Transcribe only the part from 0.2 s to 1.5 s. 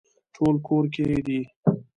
ټول کور کې دي